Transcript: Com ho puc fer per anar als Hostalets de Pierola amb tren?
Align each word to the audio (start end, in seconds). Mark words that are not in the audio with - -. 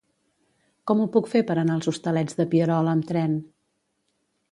Com 0.91 1.01
ho 1.01 1.05
puc 1.15 1.29
fer 1.33 1.41
per 1.51 1.55
anar 1.63 1.75
als 1.79 1.89
Hostalets 1.91 2.39
de 2.39 2.47
Pierola 2.55 2.95
amb 2.95 3.07
tren? 3.13 3.37